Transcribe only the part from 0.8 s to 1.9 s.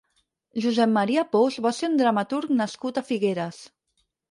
Maria Pous va